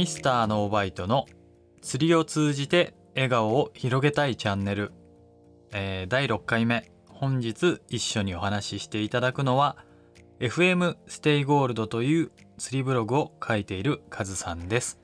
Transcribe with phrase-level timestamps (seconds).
[0.00, 1.26] ミスターノーバイトの
[1.82, 4.92] 釣りを通じて笑顔を広げたいチャンネル、
[5.72, 6.90] えー第6回目。
[7.06, 9.76] 本日一緒にお話ししていただくのは
[10.38, 14.98] FM ステイゴールドという釣りブログを書いているカズさんです。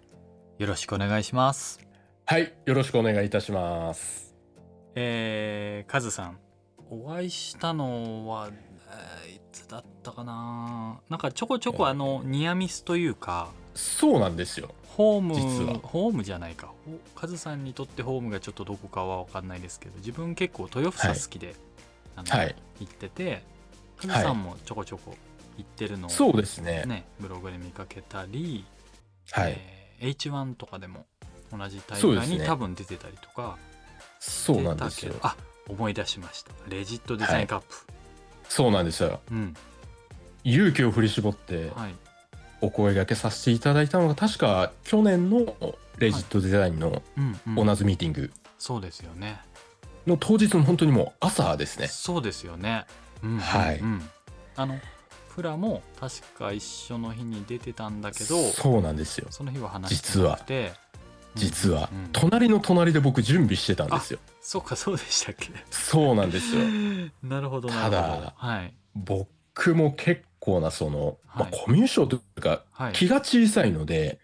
[0.57, 1.79] よろしくお願いします。
[2.25, 4.35] はい、よろしくお願いいたします。
[4.95, 6.39] えー、カズさん
[6.89, 8.49] お会いしたのは、
[9.27, 14.71] えーいつだったかななんかちょこちょこあのニアミスというかそうなんですよ。
[14.97, 21.55] ホーム実はホームじゃないかほカズさんにとってホームがちょっとどこかは分かんないですけど自分結構豊房好きで、
[22.17, 22.57] あのはい。
[22.81, 23.43] 行ってて
[23.99, 25.15] カズさんもちょこちょこ
[25.59, 26.85] 行ってるのを、そうですね。
[26.87, 28.65] ね、ブログで見かけたり、
[29.31, 29.55] はい。
[29.57, 31.07] えー H1 とかでも
[31.51, 33.57] 同じ大会に多分出てたりとか
[34.19, 35.15] そうなんですよ。
[35.23, 35.37] あ
[35.69, 37.75] 思い出しましたレジットデザインカップ、
[38.49, 39.21] そうなんですよ。
[39.31, 39.55] うん。
[40.45, 41.95] 勇気を振り絞ってはい。
[42.63, 45.55] お声掛けさせていただいたのが確か去年の
[45.99, 48.31] レジットデザインのオーナーズミーティング。
[48.59, 49.41] そうですよね。
[50.07, 51.89] の当日の本当にもう朝ですね。
[51.89, 52.87] そうですよね。
[53.23, 53.41] うんうんうん。
[53.41, 53.81] はい
[54.59, 54.79] あの
[55.35, 59.27] プラも確か一緒の日に出てたんだけどそうなんですよ。
[59.31, 60.63] その日は話してなくて。
[60.63, 60.77] 実は
[61.43, 62.09] うんうん。
[62.13, 64.19] 隣の隣で僕準備してたんですよ。
[64.41, 65.51] そうかそうでしたっけ？
[65.71, 66.63] そうなんですよ。
[67.23, 68.75] なるほどただはい。
[68.95, 71.53] 僕も結構なその、まはい。
[71.53, 72.93] あコミュ障というかはい。
[72.93, 74.19] 気が小さいので、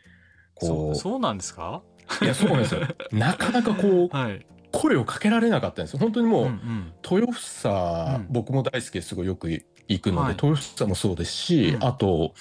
[0.54, 1.82] こそうそうなんですか？
[2.20, 2.80] ういやそうなんですよ。
[3.12, 4.46] なかなかこうはい。
[4.72, 5.98] 声をかけられなかったんですよ。
[6.00, 6.92] 本当にもう、うんうん。
[7.10, 8.26] 豊房、うん。
[8.30, 10.36] 僕も大好きですごいよく行くので、はい。
[10.42, 11.84] 豊房もそうですし、うん。
[11.84, 12.32] あと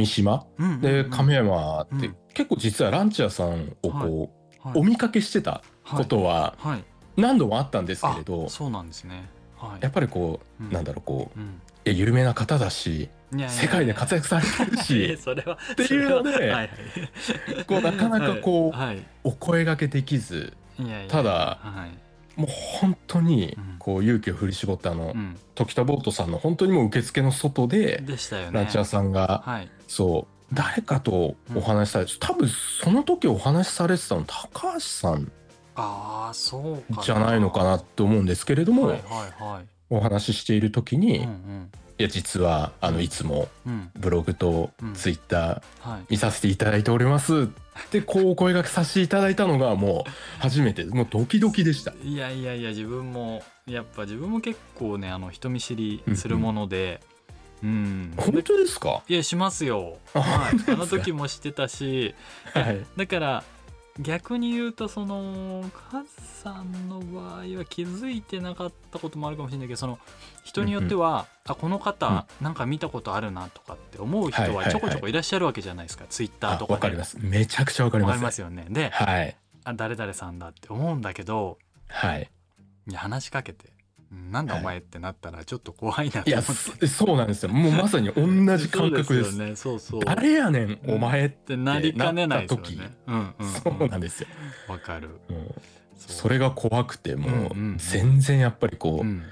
[0.00, 0.46] 三島？
[0.58, 1.10] うんうんでうん。
[1.10, 2.16] 亀山って、うん。
[2.34, 4.32] 結構実はランチャーさんをこ
[4.64, 4.78] う、はい。
[4.78, 6.72] お見かけしてたことははい。
[6.72, 6.84] はい
[7.16, 9.28] 何度もあったんですけれど、あそうなんですね。
[9.58, 9.82] はい。
[9.82, 10.72] やっぱりこう、うん。
[10.72, 11.60] なんだろうこううん。
[11.84, 13.08] 有名な方だし
[13.48, 16.70] 世界で活躍されてるし それはっていうのでそれははい。
[17.66, 18.86] こうなかなかこうはい。
[18.88, 19.02] はい。
[19.24, 20.52] お声掛けできず
[21.08, 21.86] ただは
[22.36, 22.40] い。
[22.40, 22.48] もう
[22.80, 23.76] 本当にうん。
[23.78, 25.36] こう勇気を振り絞ったあの、うん。
[25.54, 28.52] 時田ボートさんの本当にもう受付の外ででしたよね。
[28.52, 30.54] ランチャーさんがはいそう。
[30.54, 35.30] 誰かとお話しされて、多分その時お話しされてたの高橋さん
[35.76, 41.70] ああそうかじゃないのかなって思うんですけれども、はいはいはいお話ししている時に、いうんうん。
[41.98, 46.00] や実はあのいつもうんブログとうんツイッターはい。
[46.10, 51.92] 見させていただいておりますってこうお声掛けさせていただいたのがもう初めてもうドキドキでした。
[52.02, 57.19] いやいやいや自分もやっぱ自分も結構ねあの人見知りするものでうん
[57.62, 59.02] 本当ですか？
[59.08, 59.98] いやしますよ。
[60.14, 60.54] あはい。
[60.72, 62.14] あの時もしてたし
[62.54, 62.84] はい。
[62.96, 63.44] だから
[63.98, 66.08] 逆に言うとそのカズ
[66.42, 69.98] さんの場合は気づいてなかったこともあるかもしれないけどその
[70.42, 76.72] 人によっては、あこの方なんか見たことあるなとかって思う人はいはいはいはちょこちょこいらっしゃるわけじゃないですか、ツイッターあとかで。
[76.74, 77.18] わかります。
[77.20, 78.12] めちゃくちゃわかります。
[78.12, 78.66] わかりますよね。
[78.70, 79.36] ではい。
[79.64, 82.30] あ誰々さんだって思うんだけどはい。
[82.94, 83.66] 話しかけて。
[83.66, 83.79] うん
[84.10, 87.50] なんだお前ってなったらちょっと怖いなといや思って、そそうなんですよ。
[87.50, 89.36] もうまさに同じ感覚です。
[89.36, 89.54] ね。
[89.54, 90.04] そうそう。
[90.04, 94.26] 誰やねんお前っっててなりかねないですよなったねうんうんそうなんですよ。
[94.68, 95.08] わかる。
[95.28, 95.54] もう。
[95.96, 99.22] それが怖くてもう全然やっぱりこうん。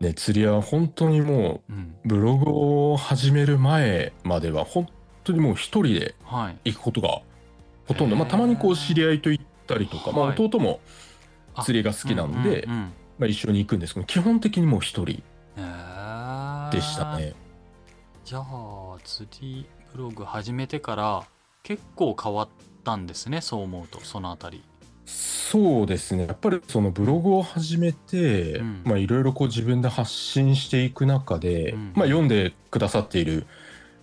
[0.00, 1.72] うね釣りは本当にもう
[2.04, 2.50] ブログ
[2.92, 4.88] を始める前までは本
[5.24, 6.72] 当にもう一人ではい。
[6.72, 7.20] 行くことが
[7.86, 8.16] ほとんど。
[8.16, 8.20] へー。
[8.20, 10.12] まあたまにこう知り合いと行ったりとか。
[10.12, 10.36] まあはい。
[10.38, 10.80] 弟も
[11.54, 12.92] あ釣りが好きなのでうんうんうん
[13.22, 15.22] まあ一緒に行くんですけど基本的にもう一人
[16.72, 17.34] でしたね。
[18.24, 21.22] じゃあ釣りブログ始めてから
[21.62, 22.48] 結構変わっ
[22.82, 24.64] たんですねそう思うとそのあたり。
[25.06, 26.26] そうですね。
[26.26, 28.80] やっぱりそのブログを始めて、うん。
[28.84, 31.92] まあいろいろこう自分で発信していく中で、うん。
[31.94, 33.46] まあ読んでくださっている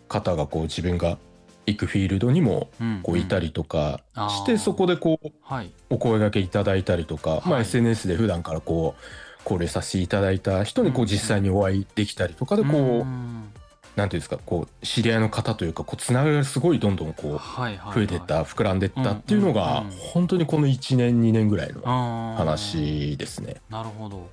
[0.08, 1.18] 方がこう自分が
[1.66, 5.72] 行くフィールドにもうんこういたりとかして、そこでこうはい。
[5.90, 9.04] お声掛けいただいたりとか、ま SNS で普段からこう
[9.44, 13.50] 交流させていただいた人にこう実際にお会いできたりとかでこう、ん。
[13.96, 19.84] なんていうんですかこう知り合いの方というかこうつながりがすごいどんどんこう増えてった膨らんでったっていうのが
[20.14, 23.58] 本当にこの1年2年ぐらいの話ですね。
[23.70, 24.30] なるほど。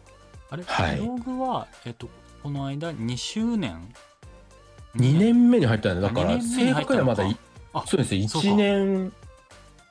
[0.50, 0.96] あれ、はい。
[1.00, 2.08] ブログはえっと
[2.42, 3.92] この間2周年
[4.96, 7.24] 2年目に入ったんでだから正確にはまだ
[7.86, 8.28] そうですね。
[8.28, 8.48] そうか。
[8.48, 9.12] 1年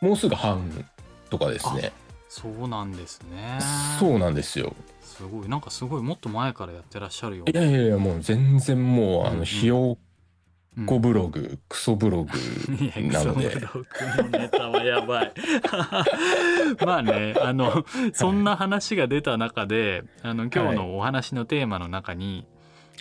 [0.02, 0.86] もうすぐ半
[1.30, 1.92] とかですね。
[2.30, 3.60] そうなんですね。
[4.00, 4.76] そうなんですよ。
[5.02, 5.50] すごい。
[5.50, 9.40] なんかすごいもっと前からやってらっしゃるよいやいやいやもう全然もうあうんうん。
[9.40, 9.98] のひよ
[10.78, 12.32] うんこブログクソブログ
[13.14, 13.50] なので。
[13.50, 15.34] クソブログのネタはやばい。
[16.86, 22.46] まあねあのそんな話が出た中であの今日のお話のテーマの中に、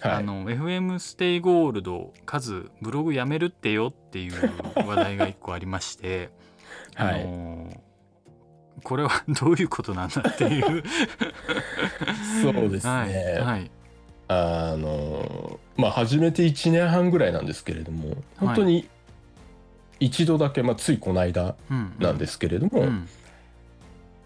[0.01, 0.13] はい。
[0.13, 4.33] あの FM ステイゴールド数ブログやめるってよっていう
[4.75, 6.31] 話題が一個ありまして、
[6.95, 7.23] はい。
[7.23, 7.83] あの
[8.83, 10.83] これはどういうことなんだっていう。
[12.43, 13.71] そうですね、はい、はい。
[14.29, 18.89] あのまあ始めて1年半ぐらいなんですけれども本当に
[20.01, 21.95] 一度だけ、まあ、ついこの間うん。
[21.99, 23.09] なんですけれども、うん。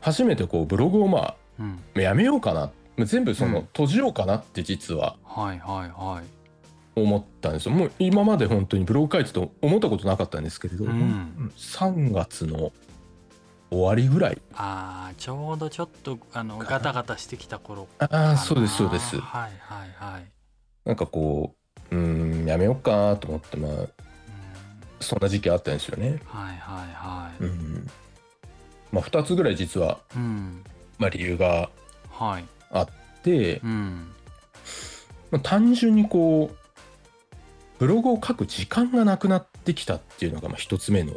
[0.00, 1.80] 初めてこうブログをまうん。
[1.96, 2.70] あやめようかなまあ
[3.04, 3.62] 全部そうのん。
[3.62, 6.24] 閉じようかなって実ははいはいはい。
[7.00, 7.72] 思ったんですよ。
[7.72, 11.52] もう今まで本当にブログ書いてと思ったことなかったんですけれど、うん。
[11.56, 12.72] 3月の
[13.70, 14.42] 終わりぐらい。
[14.54, 17.86] あーちょうどちょっとあのガタガタしてきた頃。
[18.00, 19.20] ああそうですそうです。
[19.20, 20.24] はいはいはい。
[20.84, 21.54] なんかこ
[21.90, 23.88] ううーんやめようかなと思ってまあうん。
[25.00, 26.20] そんな時期あったんですよね。
[26.26, 27.44] はいはいはい。
[27.44, 27.86] うん。
[28.90, 30.64] まあ、2つぐらい実は、うん。
[30.98, 31.68] まあ、理由が
[32.10, 32.88] はいあっ
[33.22, 34.08] て、うん。
[35.30, 36.56] まあ、単純にこう
[37.78, 41.12] ブログを書く時間がなくなってきたっていうのがまあ1つ目の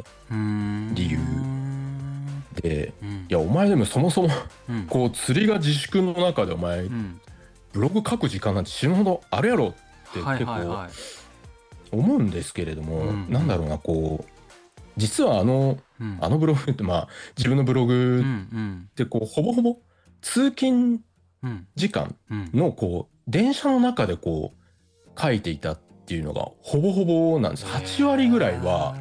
[0.94, 3.08] 理由うんでうん。
[3.08, 4.28] いやお前でもそもそも
[4.68, 4.86] うん。
[4.86, 7.20] こう釣りが自粛の中でお前うん。
[7.72, 10.86] ブログ書く時間なんて死ぬほどあるやろってはい結構
[11.90, 13.30] 思うんですけれども、うん。
[13.30, 14.30] なんだろうなこう
[14.96, 16.18] 実はあのうん。
[16.20, 18.88] あのブログってまあ自分のブロうグん。
[18.90, 19.78] ってこうほぼほぼ
[20.20, 21.00] 通勤うん
[21.74, 22.50] 時間うん。
[22.54, 27.66] のこう電車の中でこう書いていたっていうのがほぼほぼなんです。
[27.66, 28.96] 8割ぐらいは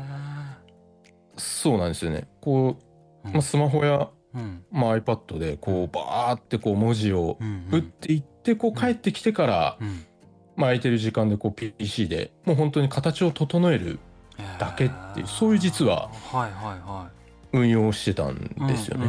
[1.38, 2.28] そうなんですよね。
[2.42, 2.78] こ
[3.24, 4.64] う、まあ、スマホや、うん。
[4.72, 10.06] まあ、iPad でこうバーってこう文字をうん打っていってこう帰ってきてから、うん。
[10.56, 14.00] まあ、空いてる時間でこう PC でもう本当に形を整える
[14.60, 17.10] だけっていうそういう実ははいはいは
[17.54, 19.08] 運用をしてたんいですよね、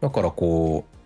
[0.00, 0.96] だからこう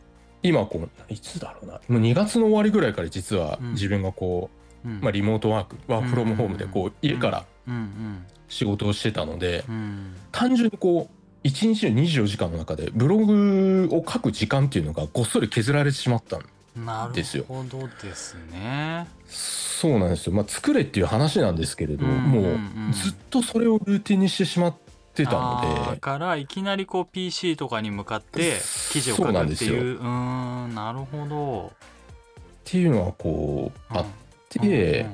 [0.46, 1.75] 今こういつだろうな。
[1.88, 3.72] もう2月の終わりぐらいから実はうん。
[3.72, 4.50] 自分がこ
[4.84, 4.96] う、うん。
[4.96, 8.25] うんまあ、リモートワークワークフロムホームでこう家からうん。
[8.48, 10.14] 仕事をしてたのでうん。
[10.31, 17.44] 単純にこう1日の24時間の中でブログを書く時間っていうのがごっそり削られてしまったんですよ。
[17.49, 19.06] るほどですね。
[19.26, 20.32] そうなんですよ。
[20.32, 22.92] まあ作れっていう話なんですけれど、うんもううん。
[22.92, 24.86] ずっとそれをルーティンにしてしまって
[25.24, 25.96] たあので。
[25.96, 28.58] ーからいきなりこう PC とかに向かって
[28.90, 29.74] 記事を書くなんですよ。
[29.74, 31.66] っていううーんなるほど。
[31.68, 31.70] っ
[32.64, 34.04] ていうのはこうあっ
[34.50, 35.06] て、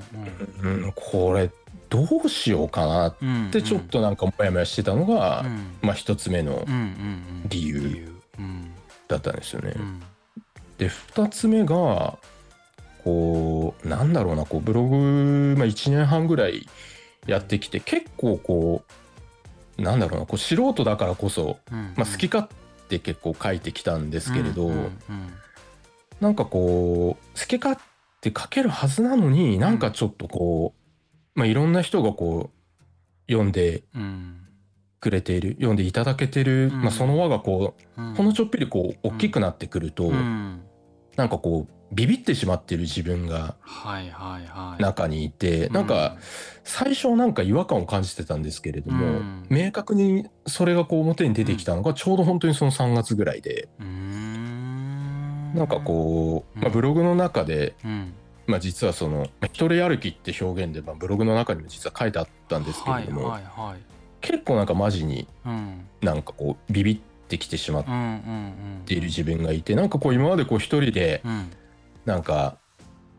[0.63, 0.93] うんうんうん。
[0.97, 1.51] これ
[1.91, 5.77] どうしようかなっうんうんてちょっとなんかモヤモヤしてたのが、うん。
[5.83, 6.81] まあ一つ目のうんうん
[7.45, 7.49] うん。
[7.49, 8.09] 理由
[9.09, 9.75] だったんですよね。
[9.77, 10.03] うん。
[10.79, 12.19] で2つ目が
[13.05, 16.67] こうなんだろうなこうブログ、まあ、1年半ぐらい
[17.27, 18.93] やってきて結構こう
[19.79, 22.47] なんだろうなこう素人だからこそ、うんまあ、好き勝
[22.89, 24.91] 手結構書いてきたんですけれど、うんうん
[26.21, 27.81] なんかこう好き勝
[28.21, 30.73] 手書けるはずなのになんかちょっとこ
[31.35, 32.51] う、まあ、いろんな人がこ
[33.29, 34.43] う読んでうん
[35.03, 36.83] くれている読んでいただけてる、うん。
[36.83, 38.15] まあ、その輪がこううん。
[38.15, 40.63] ほんのちょっぴりこう大きくなってくると、うん。
[41.17, 44.83] なんかこうビビってしまってる自分がはいはいはい。
[44.83, 46.17] 中にいて、なんか
[46.65, 49.47] 最初はなんか違和感を感じてたんですけれども、うん。
[49.51, 55.55] 明確にそれがこう表に出てきたのがちょうど本当にその3月ぐらいで、うーん。
[55.55, 56.63] なんかこう、うん。
[56.63, 58.15] まあ、ブログの中で、うん。
[58.47, 63.81] まあ、実はその「一人歩き」って表現で、まあ、ブログの中にも実は書いてあったんですけれども、はいはいはい。
[64.21, 65.87] 結構なんかマジにうん。
[66.01, 67.85] なんかこうビビってきてしまっ
[68.85, 71.51] ている自分がいてなんかこう今までこう一人でうん
[72.05, 72.57] なんか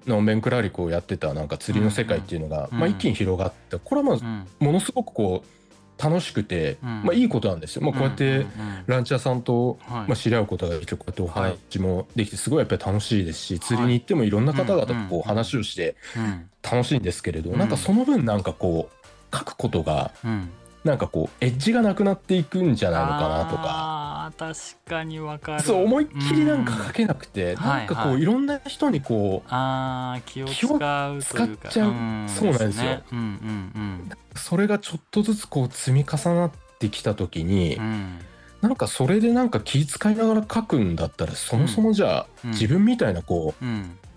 [0.06, 4.48] のんべんくらりこうやってたなんか釣りの世界っていうのが、うんまあ、一気に広がってこれはまあうん。
[4.60, 7.04] ものすごくこう楽しくて、うん。
[7.04, 7.84] まあ、いいことなんですよ。
[7.84, 8.48] まあ、こうやってんん
[8.88, 10.08] ランチャーさんと、はい。
[10.08, 16.50] まあ、知り合うことができてこうやってお話もできてすごいやっぱり楽しいですし、釣りに行ってもいろんな方々とこうんう話をしてうん。
[16.62, 17.60] 楽しいんですけれど、うん。
[17.60, 20.50] なんかその分なんかこう書くことがうん
[20.84, 24.32] なんかこうエッジがなくなっていくんじゃないのかなとか。
[24.38, 24.56] 確
[24.90, 25.64] かにわかる。
[25.64, 28.16] そう思いっきりなんかう書けなくて、なんかこはいはい。
[28.18, 31.94] ういろんな人にこうあー気を使う使っちゃう。
[32.30, 32.84] そうなんですよ。
[32.84, 33.04] ね。
[33.12, 38.20] うんうんそれがちょっとずつこう積み重なってきた時に、うんうん
[38.64, 42.52] なんかそれでなんか気遣いながら書くんだったらそもそもじゃあ、うん。
[42.52, 43.66] 自分みたいなこう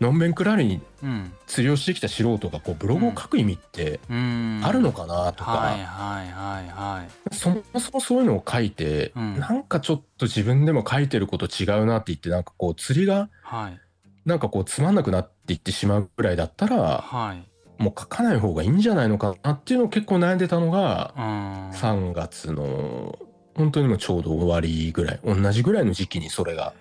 [0.01, 1.33] のんべんくらりにうん。
[1.49, 4.61] 釣りをしてきた素人がこうブログを書く意味ってうん。
[4.63, 5.75] あるのかなとか、
[7.33, 9.41] そもそもそういうのを書いて、うん。
[9.41, 13.81] なんかちょっと自分でも書いてること違うなって言ってなんかこう釣りがはい。
[14.25, 17.83] なんかこうつまんなくなっていってしまうぐらいだったらはい。
[17.83, 21.71] もう書かない方がいいんじゃないのかなっていうのを結構悩んでたのがうん。
[21.71, 23.19] 3月の
[23.57, 26.75] 本当にもうちょうど終わりぐらい同じぐらいの時期にそれが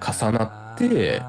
[0.00, 1.22] 重なって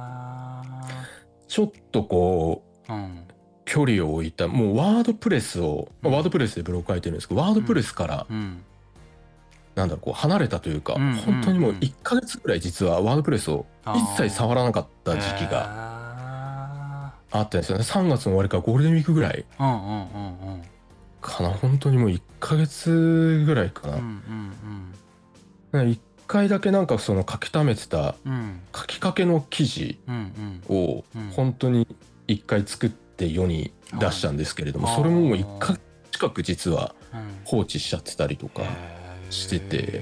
[1.48, 3.24] ちょっとこううん
[3.66, 8.64] 距離を置いたもうワードプレスを、まあワードプレスでブログ書いてるんですけどワードプレスから、うん。
[9.76, 17.84] なんだろうこう離れたというか、うん本当にもううん1ヶ月ぐらい実はワードプレスを一切触らなかった時期ががあったんですよね。
[17.84, 19.90] 3月の終わりからゴールデンウィークぐらいうんうんうんう
[20.56, 20.62] ん
[21.22, 21.50] かな。
[21.50, 24.94] 本当にもう1ヶ月ぐらいかな、うんうん
[25.74, 28.32] 1回だけなんかその書き溜めてたうん。
[28.32, 30.76] うん書きかけの記事うんうん。
[30.76, 31.30] をうん。
[31.30, 31.88] 本当に
[32.28, 35.82] 1回作って世に出したんですけれども、はいそれももう1ヶ月
[36.12, 37.40] 近く実はうん。
[37.46, 38.64] 放置しちゃってたりとか、
[39.30, 40.02] してて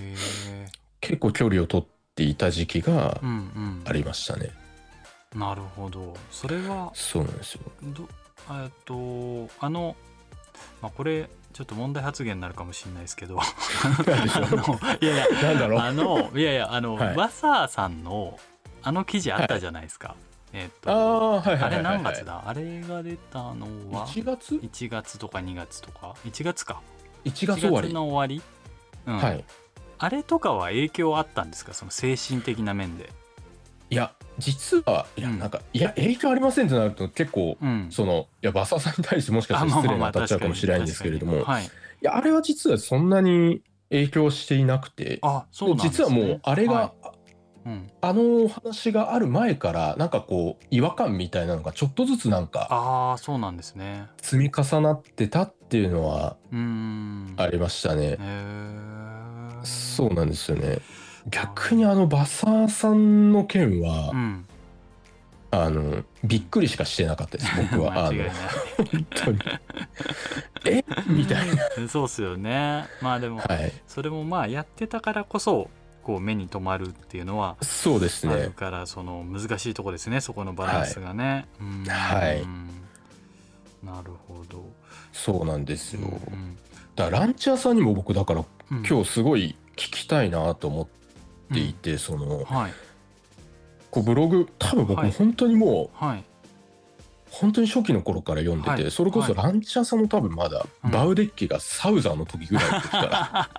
[1.01, 3.81] 結構距離を取っていた時期がうんうん。
[3.86, 4.51] ありましたね、
[5.36, 6.15] なるほど。
[6.31, 7.62] それはそうなんですよ。
[7.84, 8.07] ど
[8.51, 9.95] えっとあの、
[10.81, 13.39] まあ、これちょっと問題発言になるかもしれないですけど。
[13.39, 13.43] あ
[14.51, 15.79] のいやいやなんだろう。
[15.79, 17.15] あのいやいやあの、はい。
[17.15, 18.39] ワサーさんの
[18.83, 20.15] あの記事あったじゃないですか、
[20.53, 21.74] えっとああはいはいはいはい。
[21.74, 22.43] あれ何月だ？
[22.45, 26.81] あれが出たのは？1月？1月とか2月とか？1月か。
[27.24, 28.41] 1月終わ1り月の終わり、
[29.07, 29.17] うん。
[29.17, 29.43] はい。
[29.97, 31.74] あれとかは影響あったんですか？
[31.74, 33.09] その精神的な面で
[33.89, 35.39] いや実はいやうん。
[35.39, 37.87] なんか、いや影響ありませんってなると結構うん。
[37.89, 41.65] そのいやバサさんに対してもしかしたら失礼に当たっちゃうかもしれないんですけれども、確かに。
[41.65, 47.15] 確かにいやあれは実はそんなに影響していなくてはい、あそうね、実はもうあれが、はい。
[47.65, 54.05] うん、あのお話がある前からなんかこう違和感みたいなのがちょっとずつなんかああそうなんですね。
[54.21, 56.37] 積み重なってたっていうのは
[57.37, 58.19] ありましたね。
[59.63, 60.77] そうなんですよね。
[61.29, 64.46] 逆にあのバサーさんの件は、うん
[65.51, 68.08] あのびっくりしかしてなかったです 僕は。
[68.08, 68.24] あの
[68.91, 69.39] 本当に
[70.65, 70.84] え？
[71.08, 71.88] みたいな。
[71.88, 73.72] そうっすよねまあでも、はい。
[73.88, 75.70] それもまあやってたからこそ
[76.03, 78.34] こう目に留まるっていうのはそうですね。
[78.34, 81.48] あるからその難しいとこですねそこのバランスがね。
[81.88, 82.46] はい
[83.86, 84.65] なるほど。
[85.13, 86.01] そうなんですよ。
[86.01, 86.58] うん
[86.96, 90.88] だからランチャーさんにも僕だからうん今日すごい聞きたいなと思っ
[91.53, 92.73] ていて、そのはい。
[93.91, 95.11] こうブログ多分僕はい。
[95.11, 96.23] 本当にもう、はい。
[97.29, 98.91] 本当に初期の頃から読んでて、はい。
[98.91, 100.91] それこそはランチャーさんも多分まだ、うん。
[100.91, 103.49] バウデッキがサウザーの時ぐらいの時から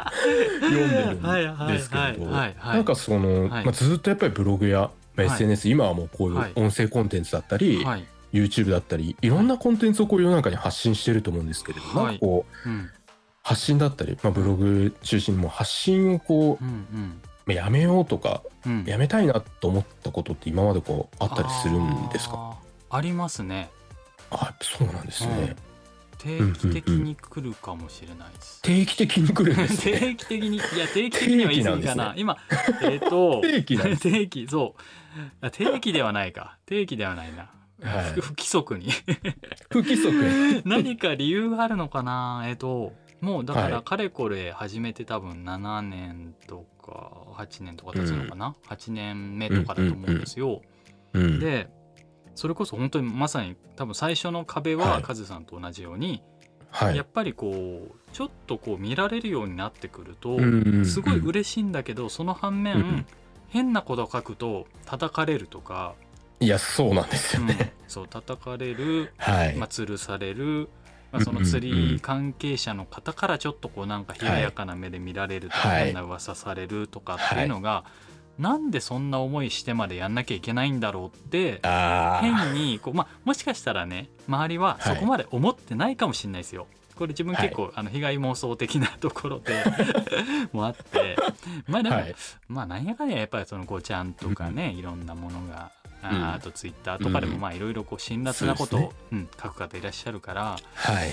[0.60, 3.64] 読んでるんですけれどなんかその、はい。
[3.64, 6.52] まあ、ずっとやっぱりブログや、まあはい SNS、今はもうこういうはい。
[6.56, 8.04] 音声コンテンツだったり、はい。
[8.32, 12.06] YouTube だったりいろんなコンテンツをこう世の中に発信してると思うんですけれど、はい。
[12.06, 12.90] なんかこううん
[13.46, 17.20] 発信だったり、まあ、ブログ中心にもう発信をこううんうん。
[17.46, 18.84] まあやめようとかうん。
[18.84, 22.58] やめたいなと思ったことって今までこうあったりするんですか？
[22.90, 23.70] ありますね。
[24.32, 25.54] あそうなんですね、
[26.18, 28.60] 定期的に来るかもしれないです。
[28.62, 30.00] 定期的に来るんですね。
[30.00, 32.36] 定期的にいや定期的には言い過ぎかな、定今
[32.82, 35.46] えっ、と 定期定期そう。
[35.46, 36.58] あ定期ではないか。
[36.66, 37.48] 定期ではないな、
[37.88, 38.12] はい。
[38.14, 38.90] 不 不規則に。
[39.70, 42.42] 不規則何か理由があるのかな？
[42.48, 50.62] えっ、ともうだかはいらかれこれ始めて多分7年とか8年とか経つのかな、8年目とかだと思うんですよ、
[51.12, 51.68] うんで
[52.34, 55.02] それこそ本当にまさに多分最初の壁ははい。
[55.02, 56.22] カズさんと同じように、
[56.70, 56.96] はい。
[56.96, 63.06] やっぱりこうちょっとこう見られるようになってくると、うんすごい嬉しいんだけどその反面、うん
[63.48, 65.94] 変なこと書くと叩かれるとか、
[66.40, 67.48] いやそうなんですようん。
[67.48, 70.68] ね、そう叩かれる、はい、まあ、吊るされる、
[71.12, 75.84] まあ、その釣り関係者の方からちょっとこうなんか冷ややかな目で見られるとか、はい。
[75.86, 77.84] 変な噂されるとかっていうのが、
[78.38, 86.66] なんでそんな思いしてまでやんなきゃいけないんだろうって変にこう、まあ、もしかしたらね周りはそこまで思ってないかもしれないですよ。
[86.96, 89.62] これ自分結構、あの被害妄想的なところで
[90.52, 91.16] もあって。
[91.68, 92.14] まあでも、はい。
[92.48, 95.70] まあなんやかんややっぱりそのごちゃんとかね、いろんなものが
[96.02, 96.34] あ,、うん。
[96.34, 101.10] あとツイッターとかでもうんまあいろいろこう辛辣なことを、そううん、書く方いらっしゃるからはい。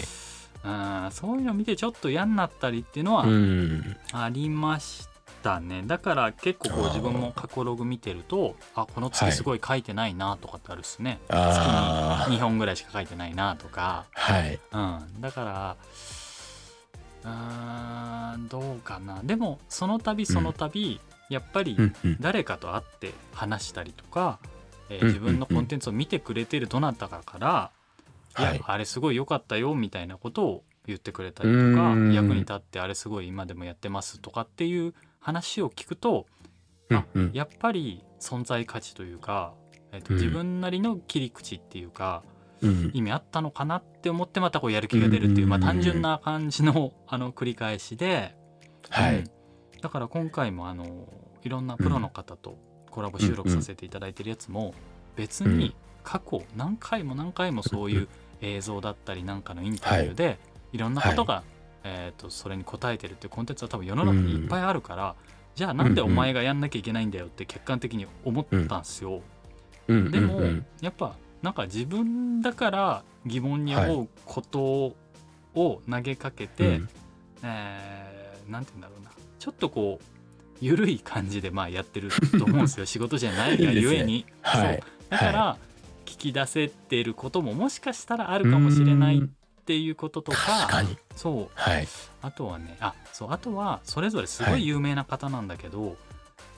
[0.66, 3.98] あーそういうの見てちょっと嫌になったりっていうのはうん。
[4.13, 5.08] ありまし
[5.42, 14.06] たね、だから結構こう自分も過去ログ見てるとあこの月すごい書いてないなとかってあるっすね、あ2本ぐらいしか書いてないなとか。
[14.16, 14.58] あはい。
[14.72, 14.78] う
[15.18, 15.75] ん、だから
[17.25, 19.20] うーんどうかな。
[19.22, 22.18] でもその度その度、やっぱりうんうん。
[22.22, 24.40] 誰かと会って話したりとか、
[24.96, 27.72] えーうん自分のコンテンツを見てくれてるどなたかから
[28.40, 28.56] 「いはい。
[28.58, 32.14] やあれすごい良かったよ」みたいなことを言ってくれたりとかうん。
[32.14, 36.26] 役に立ってあれすごい今でもやってますとかっていう話を聞くと
[36.92, 37.32] あうんうん。
[37.34, 39.54] やっぱり存在価値というか、
[39.92, 40.20] えーとうん。
[40.20, 42.24] 自分なりの切り口っていうか、
[42.62, 42.92] うん。
[42.94, 48.36] 意味あったのかなって思ってまたこうやる気が出るっていう、うんまあ、単純な感じのあの繰り返しで、
[48.90, 49.24] はいうん
[49.82, 51.10] だから今回もあの
[51.44, 51.68] いろん。
[51.68, 52.58] なプロの方と
[52.94, 54.76] コラボ収録させていただいてるやつも
[55.16, 58.08] 別に過去何回も何回もそういう
[58.42, 60.38] 映像だったりなんかのインタビューで、
[60.74, 61.44] い、ろんなことが、
[61.84, 65.16] えー、とそれに答えてるっていうコンテンツは多分世の中にいっぱいあるから、
[65.56, 69.22] じゃあなんでお前がやんなきゃいけないんだよって客観的に思ったんですよ。
[69.88, 70.12] うん。
[70.12, 70.42] でも、
[70.82, 74.60] やっぱなんか自分だから疑問に思うこと
[75.56, 76.90] を投げかけて、うん。
[77.44, 78.04] えー
[78.50, 79.12] なんて言うんだろうな。
[79.40, 80.06] ちょっとこう
[80.62, 82.86] 緩い感じでまあやってると思うんですよ。
[82.88, 84.25] 仕事じゃないがゆえに。
[84.41, 84.83] はい。
[85.10, 85.57] だから、
[86.05, 90.98] 聞き出せてることももしかしたらあるかもしれないっていうこととか確かに。
[91.15, 91.60] そう。
[91.60, 91.88] はい、
[92.22, 93.31] あとはねあそう。
[93.31, 95.98] あとはそれぞれすごい有名な方なんだけど、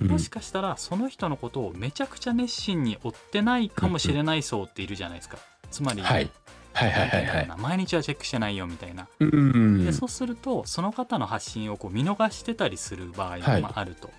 [0.01, 0.07] うん。
[0.07, 5.37] もしかしたらその人のことをめちゃくちゃ熱心に追ってないかもしれない層っているじゃないですか。
[5.71, 6.29] つまり、はい
[6.75, 9.07] はいはいはいはい毎日はチェックしてないよみたいな。
[9.19, 9.35] うんう
[9.81, 14.09] んでそうするとその方の発信をこう見逃してたりする場合がはいまああると。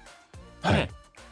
[0.63, 0.91] で、はい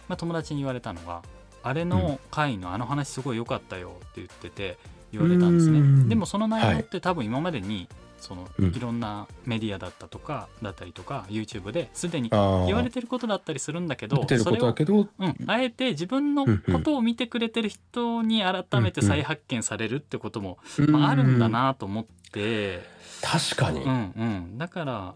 [0.09, 1.23] まあ、友達に言われたのが
[1.65, 4.79] 「あれの回のあの話すごい良かったよ」って言ってて
[5.13, 5.79] 言われたんですね。
[5.79, 7.89] うんでもその内容って多分今までに
[8.25, 8.75] そのうん。
[8.75, 22.83] いろんなメディアだったとかだったりとか YouTube ですでにあ言われてることだったりするんだけどそれをだけどうん、あえて自分のことを見てくれてる人に改めて再発見されるってことも、まあ、あるんだなと思って、
[23.23, 25.15] 確かに、うんうん、だから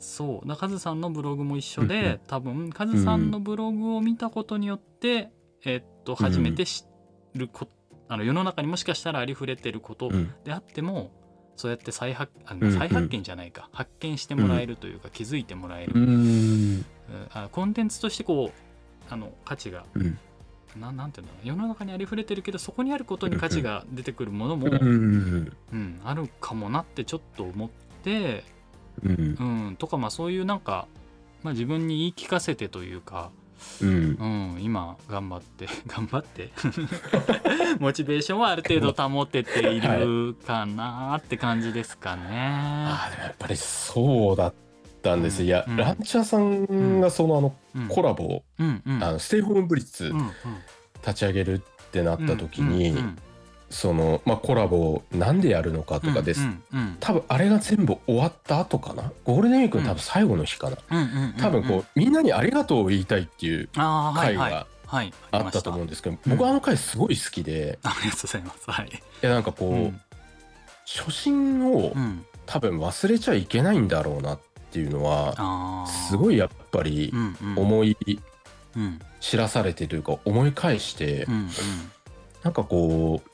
[0.00, 0.48] そう。
[0.48, 2.20] だカズさんのブログも一緒で、うんうん。
[2.26, 5.30] 多分カズさんのブログを見たことによって、
[5.64, 6.84] えっと初めて知
[7.34, 7.68] るこ、
[8.08, 10.34] あの世の中にもしかしたらありふれてることうん。
[10.44, 11.10] であっても、
[11.60, 16.04] そうやって再発再発見じゃないか、発見してもらえるというか、気づいてもらえる、うん。
[16.04, 16.84] うん。
[17.34, 20.18] あコンテンツとしてこうあの価値がうん。
[20.80, 25.52] ななんていうんだろう世の中にありふれてるけどそこにあることに価値が出てくるものも、うんうん。
[25.72, 27.70] うん、あるかもなってちょっと思っ
[28.02, 28.42] て、
[29.02, 29.66] うん。
[29.66, 30.88] うん、とかまあそういうなんか、
[31.42, 33.32] まあ、自分に言い聞かせてというか、
[33.82, 33.88] うん。
[33.88, 35.66] うん、今頑張って。
[35.86, 36.50] 頑張って？
[37.80, 42.22] モチベーションはある程度保てているかなって感じですかね。
[42.26, 44.54] あーでもやっぱりそうだっ
[45.02, 45.76] たんです、いや、うん。
[45.76, 47.88] ランチャーさんがそのあのうん。
[47.88, 49.02] コラボを、うんうん。
[49.04, 50.30] あのステイホームブリッツうんうん。
[51.02, 53.18] 立ち上げるってなった時に、うんうん
[53.70, 59.10] その、まあ、コラボをなんでやるのかとかです、うんうん多分あれが全部終わった後かな？
[59.24, 61.32] ゴールデンウィークの多分最後の日かな、うんうんうんうん。
[61.38, 68.70] 多分こうみんなにありがとうを言いたいっていう回がはいあったと思うんですけど、うん僕あの回すごい好きで、ありがとうございます。
[68.70, 68.88] はい。
[68.88, 68.90] い
[69.22, 70.00] やなんかこう、うん。
[70.84, 72.24] 初心をうん。
[72.46, 74.40] 多分忘れちゃいけないんだろうなっ
[74.72, 77.58] ていうのはすごいやっぱりうんうん。
[77.58, 77.96] 思い
[78.76, 78.98] うん。
[79.20, 81.48] 知らされてというか思い返して、うん。
[82.42, 83.29] なんかこう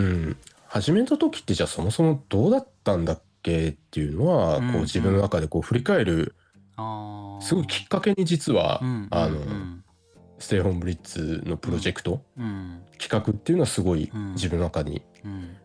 [0.00, 0.36] うん。
[0.66, 6.34] 始めた時ってじゃあそもそもどうだったんだっけっていうのは、うんこう自分の中でこう振り返る
[7.40, 9.84] すごいきっかけに実は、うんあの、うん
[10.40, 12.82] ステイホームブリッツのプロジェクト、うん。
[12.96, 14.32] 企画っていうのはすごいうん。
[14.34, 15.56] 自分の中にうん。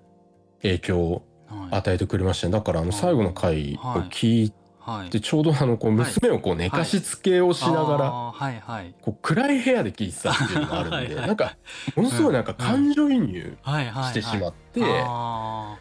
[0.63, 1.75] 影響をはい。
[1.75, 2.53] 与えてくれましたね。
[2.53, 3.77] だからあの最後の回を
[4.09, 4.53] 聞い
[4.85, 5.09] はい。
[5.09, 8.59] てちょうどあのこう娘をこう寝かしつけをしながらはい。
[8.59, 11.15] はいこう暗い部屋で聞いてたっていうのがあるんではい。
[11.15, 11.55] はいなんか
[11.95, 15.77] ものすごいなんか感情移入はいはいしてしまってあ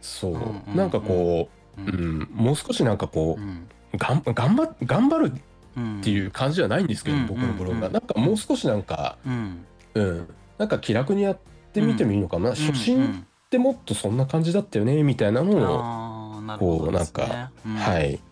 [0.00, 0.32] そう。
[0.32, 0.76] うんうんうん。
[0.76, 4.22] なんかこうーうんもう少しなんかこうんうがん。
[4.24, 5.32] 頑張っ頑張る
[5.76, 6.00] うん。
[6.00, 7.86] っていう感じじゃないんですけどうん僕のブログが。
[7.88, 7.92] うん。
[7.92, 9.64] なんかもう少しなんかうん。
[9.94, 10.28] うん。
[10.58, 11.38] なんか気楽にやっ
[11.72, 12.50] てみてもいいのかな。
[12.50, 13.26] 初う心ん。
[13.46, 17.74] ってもっとそんな感じだったよねみたいなのをこうなんうん。
[17.74, 18.14] はい。
[18.14, 18.25] うん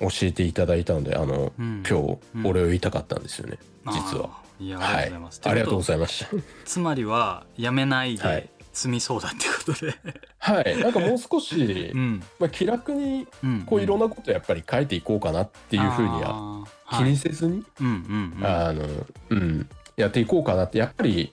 [0.00, 1.64] 教えていただいたのであのうん。
[1.66, 2.46] うん今日うん。
[2.46, 3.58] お礼を言いたかったんですよね。
[3.86, 4.30] 実は。
[4.30, 4.68] あーい。
[4.68, 5.40] やありがとうございます。
[5.44, 6.30] ありがとうごいざいました。
[6.64, 8.36] つまりはやめないはい。
[8.42, 9.94] で済みそうだってことで。
[10.38, 10.76] はい。
[10.78, 11.56] なんかもう少し
[11.94, 12.22] うん。
[12.38, 18.46] まあ気楽にうんこういろんなことやっぱり書いていこうかなっていうふうには気にせずにうんうんうん。
[18.46, 18.86] あの
[19.30, 19.68] うん。
[19.96, 21.32] やっていこうかなってやっぱり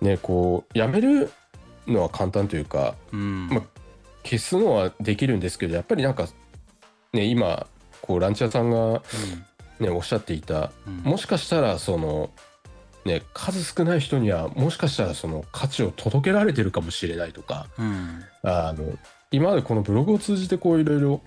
[0.00, 1.32] ねこうやめる
[1.88, 3.48] のは簡単というかうん。
[3.48, 3.62] まあ
[4.22, 6.28] 消すのはできるんですけどやっぱりなんか
[7.12, 7.66] ね今
[8.02, 9.02] こうランチャーさんが
[9.78, 10.96] ねおっしゃっていたうん。
[10.98, 12.30] もしかしたらその
[13.04, 18.24] ね数少ない人にはもしかしたらその価値を届けられてるかもしれないとかうん。
[18.42, 18.84] あの
[19.30, 21.20] 今までこのブログを通じてこういろいろ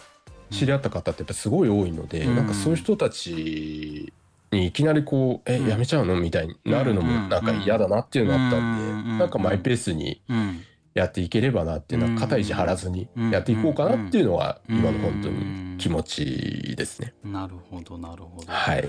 [0.52, 2.36] 知り合った方ってやっぱすごい多いので、うん。
[2.36, 4.12] なんかそういう人たち
[4.52, 5.68] にいきなりこう「えうん。
[5.68, 9.18] やめちゃうの?」みたいになるのもうんなんか嫌だなっていうのがあったんで、うん。
[9.20, 10.62] なんかマイペースにうん
[10.94, 14.78] やっていければなっていうのは肩意地張らずにやっていこうかなっていうのがうん。
[14.78, 17.14] 今の本当に気持ちですね。
[17.24, 18.46] なるほどなるほど。
[18.48, 18.88] はい、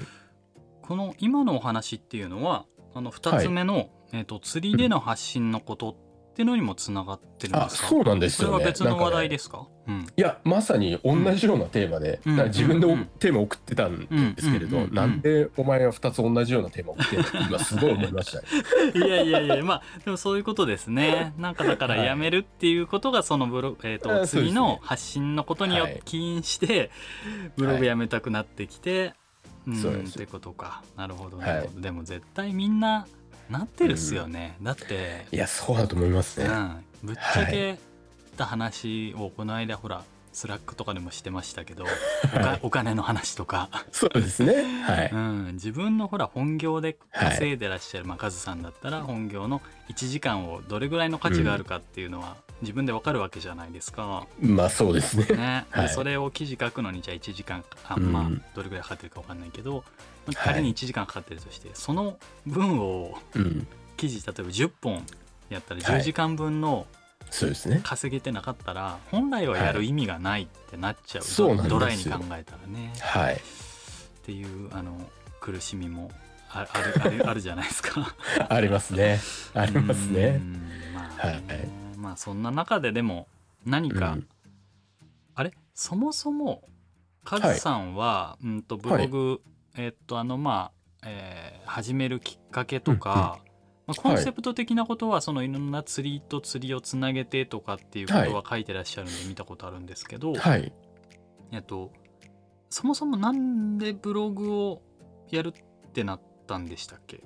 [0.83, 5.97] この今のお話っていうのはあの2つ目の、えー、と釣りでの発信のこと
[6.35, 7.89] っっていうのにもつながってるんあですか？
[7.89, 8.53] そうなんですよね。
[8.55, 9.69] それは別の話題ですか？
[9.87, 10.07] うん。
[10.17, 13.07] いやまさに同じようなテーマで、うん自分でうん。
[13.21, 17.25] テーマ送ってたんですけれど、なんでお前は2つ同じようなテーマ送ってんの？
[17.25, 18.41] っ て今すごい思いました。
[18.41, 19.07] ね。
[19.07, 21.33] いやいやいやまあでもそういうことですね。
[21.39, 26.91] なんかだからはいやめるっていうことがそのブログ、えー、あと次の発信のことによっはいて起因して
[27.57, 29.15] ブログやめたくなってきて、
[29.69, 30.17] うんそうです。
[30.17, 30.83] ってことか。
[30.97, 31.47] なるほどはい。
[31.47, 33.07] なるほど、でも絶対みんな
[33.51, 36.47] なってるっすよね、だっていやそうだと思いますね。
[36.47, 37.79] うん、ぶっちゃけ
[38.37, 40.03] た話をこの間ほら
[40.35, 41.85] Slack とかでもしてましたけど、
[42.35, 44.83] おかお金の話とか、そうですね。
[44.83, 45.11] はい。
[45.13, 54.27] うん、自分のほら本業で稼いでらっしゃる、まあ、カズさんだったら本業の1時間をどれぐらいの価値があるかっていうのは自分でわかるわけじゃないですか。
[54.41, 55.27] まあそうですね。
[55.37, 59.85] ねはいでそれを記事書くのにじゃあ1時間あ、うんまあどれぐらいかかってるかわかんないけど、
[60.27, 63.67] まあ仮に1時間かかってるとして、その分をうん。
[63.97, 65.07] 記事例えば10本
[65.49, 66.87] やったらはい10時間分の
[67.31, 67.81] そうですね。
[67.83, 71.71] 稼げてなかったら本来はやる意味がないってなっちゃう、そうなんですよ。
[71.81, 72.93] ドライに考えたらね。
[73.01, 73.35] はい。
[73.35, 73.39] っ
[74.23, 74.97] ていうあの
[75.41, 76.11] 苦しみも
[76.49, 78.15] ああるあるあるじゃないですか。
[78.49, 79.21] ありますね。
[79.55, 80.37] ありますうね。
[80.39, 81.67] んまあね、はい。
[81.99, 83.27] まあそんな中ででも
[83.67, 84.29] 何か、うん。
[85.35, 85.53] あれ？
[85.75, 86.63] そもそも
[87.25, 89.43] カズさんは、うんとブログ、
[89.77, 90.71] えっとあのま
[91.03, 93.39] あ、えー始めるきっかけとか、
[93.87, 100.73] まあ、コンセプト的なことはそのいろんな釣りと釣りをつなげてとかっていうことは書いてらっしゃるんで見たことあるんですけど、はい。
[101.53, 101.91] えっと
[102.71, 104.83] そもそもなんでブログを
[105.31, 107.23] やるってなったんでしたっけ？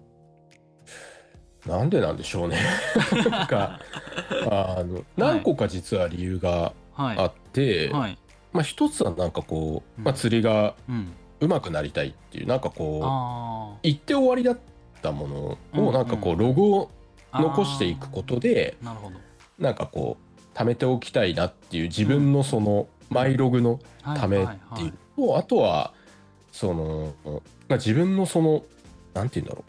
[1.67, 2.59] なんでなんでしょうね。
[3.31, 3.81] なんか、
[4.51, 7.19] あの、何個か実は理由がはい。
[7.19, 8.19] あって、はい、
[8.53, 10.05] まあ一つはなんかこう、うん。
[10.05, 14.61] まあ釣りがうん、上手くなりたいっていう、なんかこあう、言って終わりだった
[15.13, 16.91] ものうんうんをなんかこう、ログを
[17.31, 19.17] あ残していくことで、なるほど。
[19.59, 24.61] なんかこう、貯めておきたいなっていう自分のその、マイログのはいためはい。
[24.75, 24.95] っていう。
[25.19, 25.93] のと、あとは、
[26.53, 27.15] その、
[27.69, 28.65] まあ、自分のその、
[29.15, 29.65] なんて言うんだろ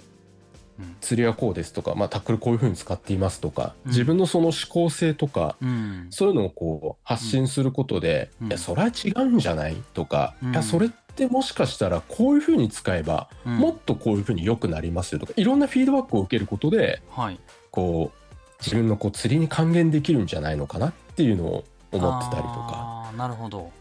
[0.79, 0.83] う。
[0.83, 0.95] うん。
[1.01, 3.91] 釣りはこうですとか、まあ、タックルこういうふうに使っていますとか、うん。
[3.91, 6.07] 自分のその思考性とか、うん。
[6.09, 8.47] そういうのをこう発信することで、うん。
[8.47, 10.51] いや、それは違うんじゃないとか、うん。
[10.51, 10.98] いや、それって
[11.29, 13.57] もしかしたらこういうふうに使えば、うん。
[13.57, 17.39] もっとこういうふうに良くなりますよとか、いろんなフィードバックを受けることで、はい。
[17.71, 18.19] こう、
[18.61, 23.11] 自分のこう釣りに還元できるんじゃないのかなっていうのを思ってたりとか。
[23.17, 23.71] なるほど。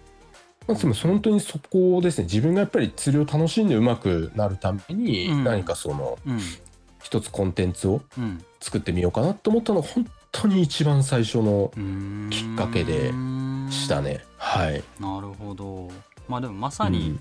[0.67, 2.25] まあ、つまり本当にそこですね。
[2.25, 5.45] 自分がやっぱり釣りを楽しんでうまくなるためにうん。
[5.45, 6.41] 何かそのうん。
[7.03, 8.45] 一つコンテンツをうん。
[8.61, 11.71] 作ってみようかなと思ったのが本当に一番最初の
[12.31, 13.13] きっかけで
[13.71, 14.25] したね。
[14.37, 14.83] はい。
[15.01, 15.89] なるほど
[16.29, 17.21] まあでもまさにうん。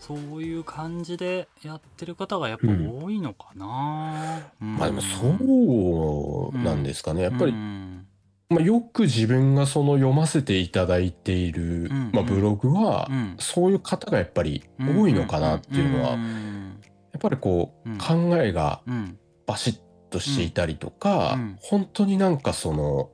[0.00, 4.76] そういう感じでやってる方がやっぱ多いのかな、うん。
[4.76, 7.22] まあでもそうなんですかね。
[7.22, 8.06] やっぱり、うん。
[8.48, 12.10] まあ、よく自分がその読ませていただいている、うん。
[12.12, 13.36] まあ、ブログは、うん。
[13.38, 16.80] そういう方がやっぱり多いのかなっていうのは、ん。
[17.12, 17.98] やっぱりこう、うん。
[17.98, 19.16] 考えがうん。
[19.46, 19.78] バシッ
[20.10, 23.10] としていたりとか、本当になんかその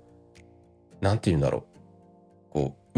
[1.01, 1.68] なんて言うんだろう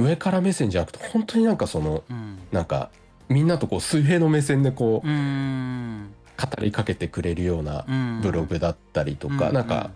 [0.02, 2.38] 上から目線じゃなくて本当になんかそのうん。
[2.52, 2.90] なんか
[3.28, 6.10] みんなとこう水平の目線でこう、うん。
[6.36, 8.20] 語りかけてくれるようなうん。
[8.22, 9.90] ブログだったりとか、うなんか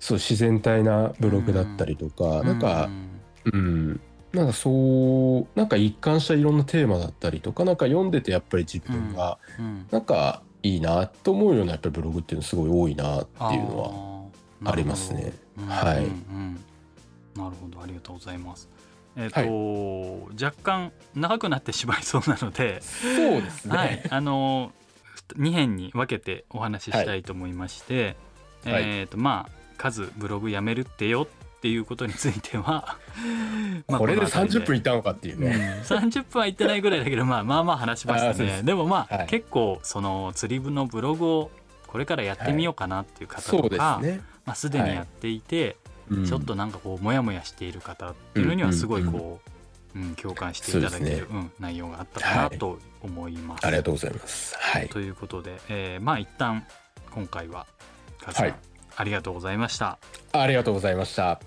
[0.00, 2.88] そう自然体なブログだったりとか、うなんか
[3.44, 4.00] うん
[4.32, 9.86] なんかそうなんか一貫したいろんなテーマだったりとかなんか読んでてやっぱり自分がうん。
[9.90, 13.88] なんかいいなと思うようなやっぱりブログっていうのすごい多いなっていうのは
[14.64, 15.32] はありますね。
[15.66, 15.98] ははい。
[15.98, 16.54] うんうん。
[17.34, 17.82] なるほど。
[17.82, 18.68] ありがとうございます。
[19.16, 23.76] えっ、と、若干長くなってしまいそうなので、そうですね。
[23.76, 24.72] はい、あの
[25.36, 28.16] 2編に分けてお話ししたいと思いまして、
[28.64, 28.82] はい。
[28.84, 32.96] えっ、とまあ数ブログやめるってよっていうことについては、
[33.86, 35.44] まあこれでの辺り30分いったのかっていううん。
[35.44, 35.82] ね。
[35.84, 38.62] 30分は言ってないぐらいだけど、まあ、まあまあ話しましたね。
[38.62, 39.26] でもまあ、はい。
[39.26, 41.50] 結構その釣り部のブログを
[41.86, 44.20] これからやってみようかなっていう方とか、ね。
[44.44, 45.81] まあ、すでにやっていて、うん
[46.26, 53.66] ちょっとなんかこうモヤモヤしている方っていうのにはすごいうんこう、うん共感していただける、そうん、内容があったかなはいと思います。
[53.66, 54.56] ありがとうございます。
[54.58, 54.88] はい。
[54.88, 56.64] ということで、えーまあ一旦
[57.10, 57.66] 今回は
[58.24, 58.54] はい
[58.96, 59.98] ありがとうございました。
[60.32, 61.40] ありがとうございました。